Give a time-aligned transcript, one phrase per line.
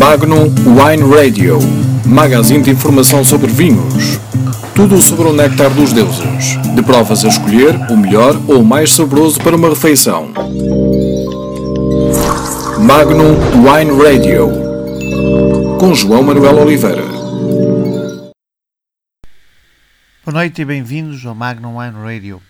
[0.00, 1.58] Magnum Wine Radio,
[2.06, 4.18] magazine de informação sobre vinhos.
[4.74, 6.56] Tudo sobre o néctar dos deuses.
[6.74, 10.32] De provas a escolher o melhor ou o mais saboroso para uma refeição.
[12.78, 14.48] Magnum Wine Radio,
[15.78, 17.04] com João Manuel Oliveira.
[20.24, 22.40] Boa noite e bem-vindos ao Magnum Wine Radio.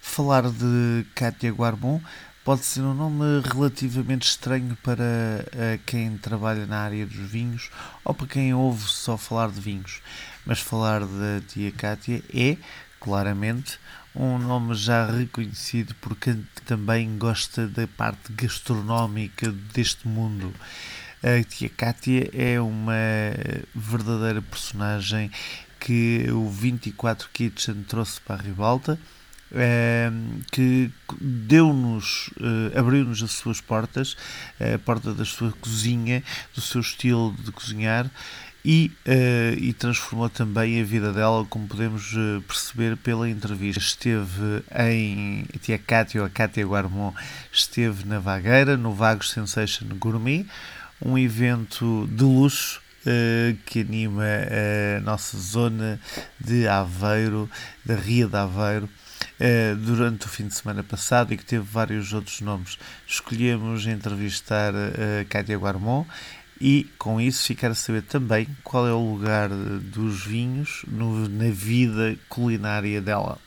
[0.00, 2.00] Falar de Katia Guarbon
[2.44, 7.70] pode ser um nome relativamente estranho para uh, quem trabalha na área dos vinhos
[8.04, 10.02] ou para quem ouve só falar de vinhos,
[10.44, 12.58] mas falar da tia Cátia é,
[13.00, 13.80] claramente,
[14.14, 20.52] um nome já reconhecido por quem também gosta da parte gastronómica deste mundo.
[21.22, 22.92] A tia Cátia é uma
[23.74, 25.30] verdadeira personagem
[25.80, 28.98] que o 24 Kitchen trouxe para a ribalta
[30.50, 30.90] que
[31.20, 34.16] deu-nos, uh, abriu-nos as suas portas,
[34.60, 36.22] a porta da sua cozinha,
[36.54, 38.10] do seu estilo de cozinhar
[38.64, 42.14] e, uh, e, transformou também a vida dela, como podemos
[42.48, 43.80] perceber pela entrevista.
[43.80, 47.12] Esteve em Tia Cátia, ou a Cátia Guarmon,
[47.52, 50.46] esteve na Vagueira, no Vagos Sensation Gourmet,
[51.00, 56.00] um evento de luxo uh, que anima a nossa zona
[56.40, 57.48] de Aveiro,
[57.84, 58.88] da Ria de Aveiro.
[59.40, 62.78] Eh, durante o fim de semana passado e que teve vários outros nomes.
[63.04, 66.04] Escolhemos entrevistar a eh, Cátia Guarmon
[66.60, 71.50] e com isso ficar a saber também qual é o lugar dos vinhos no, na
[71.50, 73.38] vida culinária dela.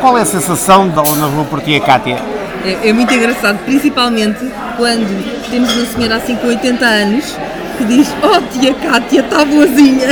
[0.00, 2.16] Qual é a sensação de dar na rua por ti, Cátia?
[2.64, 4.40] É, é, muito engraçado, principalmente
[4.76, 7.36] quando temos uma senhora assim com 80 anos
[7.82, 10.08] que diz: Oh, tia Cátia, está boazinha.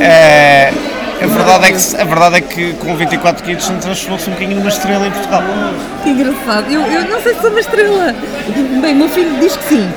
[0.00, 0.72] É,
[1.20, 4.68] a, verdade é que, a verdade é que com 24 quilos transformou-se um bocadinho numa
[4.68, 5.42] estrela em Portugal.
[6.04, 6.70] Que engraçado.
[6.70, 8.14] Eu, eu não sei se sou uma estrela.
[8.80, 9.90] Bem, o meu filho diz que sim.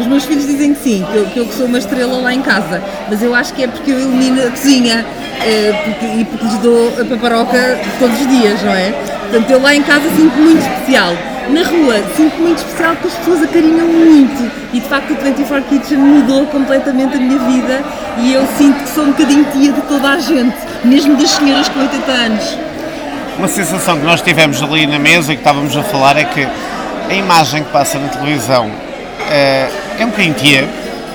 [0.00, 2.42] Os meus filhos dizem que sim, que eu, que eu sou uma estrela lá em
[2.42, 2.82] casa.
[3.08, 5.06] Mas eu acho que é porque eu elimino a cozinha
[5.44, 8.92] é, porque, e porque lhes dou a paparoca todos os dias, não é?
[9.20, 11.14] Portanto, eu lá em casa sinto muito especial
[11.48, 15.64] na rua sinto muito especial porque as pessoas acarinham muito e de facto o 24
[15.68, 17.82] Kitchen mudou completamente a minha vida
[18.18, 21.68] e eu sinto que sou um bocadinho tia de toda a gente, mesmo das senhoras
[21.68, 22.58] com 80 anos.
[23.38, 26.46] Uma sensação que nós tivemos ali na mesa e que estávamos a falar é que
[27.10, 28.70] a imagem que passa na televisão
[29.30, 29.68] é,
[29.98, 30.68] é um bocadinho tia,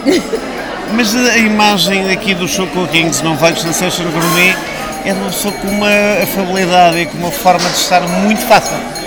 [0.94, 4.56] mas a imagem aqui do Show Kings não vai Sensation Gourmet
[5.06, 5.90] é uma pessoa com uma
[6.22, 8.99] afabilidade e com uma forma de estar muito fácil.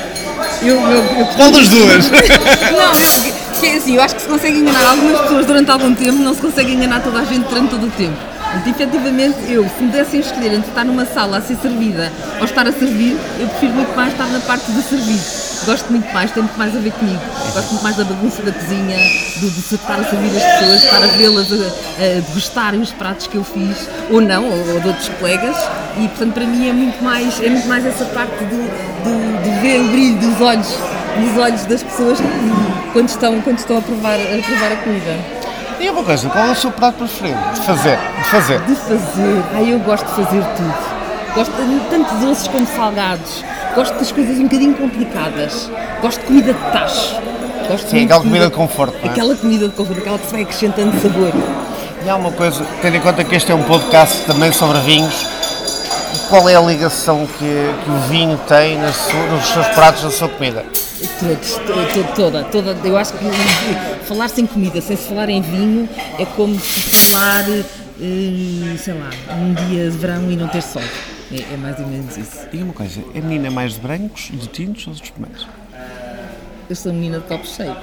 [0.64, 1.26] Eu, eu, eu...
[1.36, 2.10] Qual das duas?
[2.10, 5.94] não, eu, que é assim, eu acho que se consegue enganar algumas pessoas durante algum
[5.94, 8.16] tempo, não se consegue enganar toda a gente durante todo o tempo.
[8.54, 12.44] Mas, efetivamente, eu, se me dessem escolher entre estar numa sala a ser servida ou
[12.44, 15.20] estar a servir, eu prefiro muito mais estar na parte de servir.
[15.64, 17.20] Gosto muito mais, tem muito mais a ver comigo.
[17.54, 18.96] Gosto muito mais da bagunça da cozinha,
[19.36, 23.26] do, de estar a servir as pessoas, estar a vê-las a, a degustarem os pratos
[23.26, 25.56] que eu fiz, ou não, ou, ou de outros colegas.
[25.98, 29.60] E, portanto, para mim é muito mais, é muito mais essa parte de, de, de
[29.60, 30.76] ver o brilho dos olhos,
[31.18, 32.18] dos olhos das pessoas
[32.92, 35.16] quando estão, quando estão a provar a, provar a comida.
[35.78, 37.98] E uma coisa, qual é o seu prato preferido de fazer?
[37.98, 38.60] De fazer?
[38.60, 39.42] De fazer.
[39.54, 40.74] Ai, eu gosto de fazer tudo.
[41.34, 41.52] Gosto
[41.90, 43.44] tanto de doces como salgados.
[43.74, 45.70] Gosto das coisas um bocadinho complicadas.
[46.00, 47.16] Gosto de comida de tacho.
[47.68, 48.96] Gosto Sim, aquela comida, de conforto.
[49.02, 49.08] É?
[49.08, 51.32] Aquela comida de conforto, aquela que se vai acrescentando sabor.
[52.04, 55.26] E há uma coisa, tendo em conta que este é um podcast também sobre vinhos,
[56.32, 57.44] qual é a ligação que,
[57.84, 58.96] que o vinho tem nos
[59.48, 60.64] seus pratos, na sua comida?
[61.20, 61.60] Todos,
[62.16, 62.88] toda, toda.
[62.88, 63.24] Eu acho que
[64.06, 65.86] falar sem comida, sem se falar em vinho,
[66.18, 70.80] é como se falar, eh, sei lá, um dia de verão e não ter sol.
[71.30, 72.48] É, é mais ou menos isso.
[72.50, 75.46] Diga uma coisa, é menina mais de brancos, de tintos ou de espumantes?
[76.70, 77.76] Eu sou menina de copo cheio.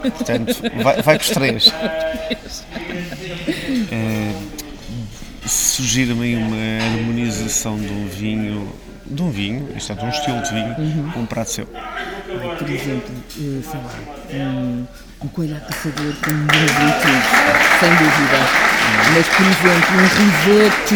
[0.00, 1.72] Portanto, vai, vai com os três.
[3.92, 4.23] É,
[5.74, 8.72] Surgir-me aí uma harmonização de um vinho
[9.06, 11.10] de um vinho, isto é, de um estilo de vinho, uhum.
[11.10, 11.66] com um prato seu?
[11.66, 13.92] Por exemplo, eh, sei lá,
[14.34, 14.86] um,
[15.20, 17.18] um coelho a caçador com um tudo,
[17.80, 18.38] sem dúvida.
[19.14, 20.06] Mas, por exemplo, um
[20.46, 20.94] risoto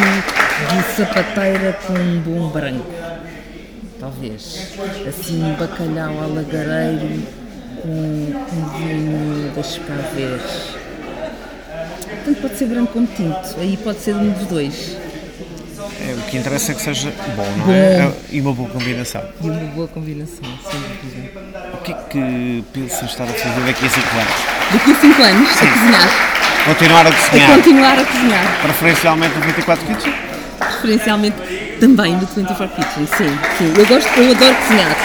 [0.69, 2.87] de sapateira com um bom branco.
[3.99, 4.75] Talvez.
[5.09, 7.25] Assim, um bacalhau alagareiro
[7.83, 10.78] com um vinho das Caveiras.
[12.25, 13.57] Portanto, pode ser branco como tinto.
[13.59, 14.97] Aí pode ser um dos dois.
[16.01, 17.73] É, o que interessa é que seja bom, não bom.
[17.73, 18.13] é?
[18.31, 19.23] E uma boa combinação.
[19.43, 21.41] E uma boa combinação, sem dúvida.
[21.75, 24.33] O que é que pensas estar a fazer daqui a 5 anos?
[24.73, 25.49] Daqui a 5 anos?
[25.51, 25.67] Sim.
[25.67, 26.09] A cozinhar.
[26.67, 27.51] Continuar a cozinhar?
[27.51, 28.61] A continuar a cozinhar.
[28.63, 30.15] Preferencialmente no 24 Kitchen?
[30.59, 31.37] Preferencialmente
[31.81, 33.39] também no 24 Kitchen, sim.
[33.59, 33.73] sim.
[33.77, 34.97] Eu, gosto, eu adoro cozinhar.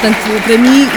[0.00, 0.88] Portanto, para mim,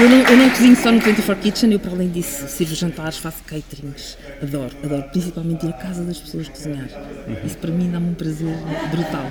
[0.00, 3.18] eu não, eu não cozinho só no 24 Kitchen, eu para além disso sirvo jantares,
[3.18, 6.88] faço caterings, adoro, adoro, principalmente ir à casa das pessoas cozinhar.
[7.26, 7.36] Uhum.
[7.44, 8.56] Isso para mim dá-me um prazer
[8.90, 9.26] brutal.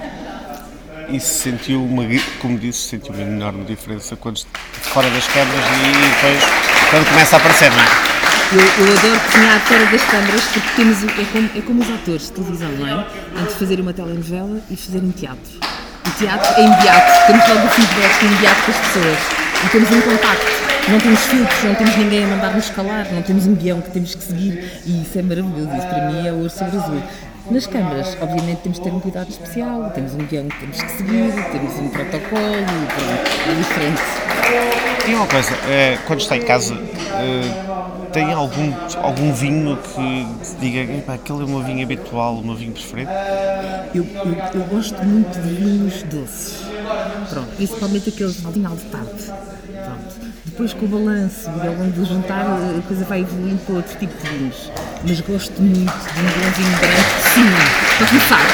[1.09, 2.03] E se sentiu, uma,
[2.39, 4.39] como disse, sentiu uma enorme diferença quando
[4.71, 6.43] fora das câmaras e depois
[6.89, 8.11] quando começa a aparecer, não é?
[8.53, 12.21] Eu, eu, adoro cozinhar fora das câmaras porque temos, é, como, é como os atores
[12.23, 13.07] de televisão, não é?
[13.39, 15.59] Antes de fazer uma telenovela e fazerem teatro.
[16.05, 20.01] O teatro é imediato, temos logo o feedback imediato com as pessoas e temos um
[20.01, 20.61] contacto.
[20.89, 24.15] Não temos filtros, não temos ninguém a mandar-nos calar, não temos um guião que temos
[24.15, 25.69] que seguir e isso é maravilhoso.
[25.77, 27.01] Isso para mim é ouro sobre azul.
[27.49, 30.91] Nas câmaras, obviamente, temos de ter um cuidado especial, temos um guião que temos que
[30.91, 34.01] seguir, temos um protocolo, é diferente.
[35.07, 40.27] E uma coisa, é, quando está em casa, é, tem algum, algum vinho que
[40.59, 43.09] diga, aquele é o meu vinho habitual, o meu vinho preferido?
[43.93, 46.63] Eu, eu, eu gosto muito de vinhos doces,
[47.29, 49.23] pronto, principalmente aqueles de final de tarde.
[49.25, 50.31] Pronto.
[50.45, 53.97] Depois com o balanço e ao longo do jantar a coisa vai evoluindo para outro
[53.97, 54.71] tipo de vinhos.
[55.07, 57.45] Mas gosto muito de um bom vinho branco, sim,
[57.97, 58.45] para começar.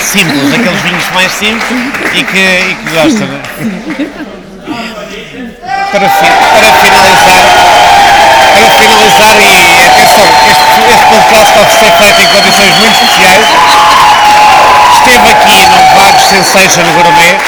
[0.00, 1.80] Simples, aqueles vinhos mais simples
[2.14, 3.40] e que, e que gosta, não é?
[5.94, 7.44] para, fi, para finalizar,
[8.58, 13.73] para finalizar e atenção, este, este podcast pode ser feito em condições muito especiais.
[16.42, 17.38] Sensation Gourmet.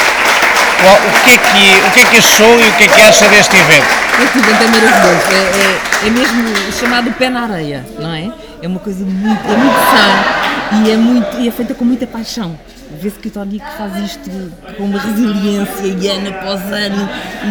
[0.78, 3.28] O que, é que, o que é que achou e o que é que acha
[3.28, 3.86] deste evento?
[4.22, 8.30] Este evento é maravilhoso, é, é, é mesmo chamado pé na areia, não é?
[8.62, 12.06] É uma coisa muito, é muito sã e é, muito, e é feita com muita
[12.06, 12.56] paixão
[13.00, 14.30] vê-se que o Tony faz isto
[14.76, 17.08] com uma resiliência e ano após ano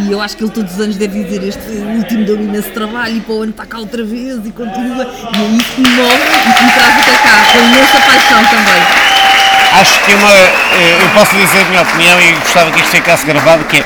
[0.07, 3.17] e eu acho que ele todos os anos deve dizer este último deu imenso trabalho
[3.17, 5.89] e para o ano está cá outra vez e continua e é isso que me
[5.89, 9.14] move e que me traz até cá com imensa paixão também
[9.81, 13.25] acho que uma eh, eu posso dizer a minha opinião e gostava que isto ficasse
[13.25, 13.83] gravado que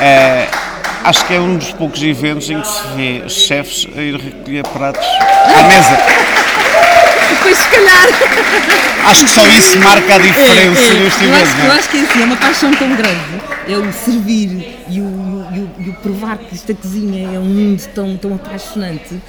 [0.00, 0.58] é uh,
[1.04, 4.66] acho que é um dos poucos eventos em que se vê chefes a ir recolher
[4.68, 5.06] pratos
[5.56, 6.30] à mesa
[7.30, 8.09] depois se calhar.
[9.06, 11.00] Acho que só isso marca a diferença é, é.
[11.04, 13.40] neste eu acho, eu acho que é assim, é uma paixão tão grande.
[13.68, 17.44] É o servir e o, e o, e o provar que esta cozinha é um
[17.44, 19.20] mundo tão, tão apaixonante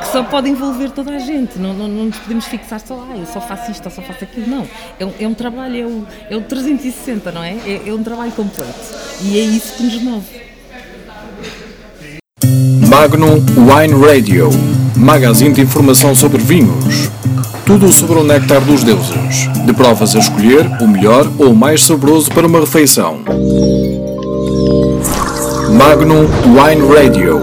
[0.00, 1.58] que só pode envolver toda a gente.
[1.58, 4.24] Não, não, não nos podemos fixar só, ah, eu só faço isto ou só faço
[4.24, 4.46] aquilo.
[4.46, 4.68] Não.
[4.98, 7.54] É um, é um trabalho, é o, é o 360, não é?
[7.66, 7.82] é?
[7.86, 8.78] É um trabalho completo.
[9.22, 10.48] E é isso que nos move.
[12.88, 17.08] Magnum Wine Radio magazine de informação sobre vinhos.
[17.64, 19.48] Tudo sobre o néctar dos deuses.
[19.64, 23.20] De provas a escolher o melhor ou o mais saboroso para uma refeição.
[25.70, 27.40] Magnum Wine Radio.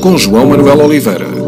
[0.00, 1.39] Com João Manuel Oliveira.